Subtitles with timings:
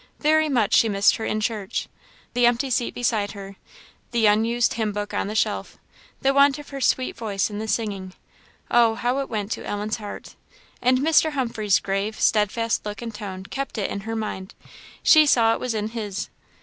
[0.19, 1.87] Very much she missed her in church.
[2.33, 3.57] The empty seat beside her
[4.09, 5.77] the unused hymn book on the shelf
[6.23, 8.15] the want of her sweet voice in the singing
[8.71, 8.95] oh!
[8.95, 10.33] how it went to Ellen's heart!
[10.81, 11.33] And Mr.
[11.33, 14.55] Humphreys' grave, steadfast look and tone kept it in her mind;
[15.03, 16.29] she saw it was in his.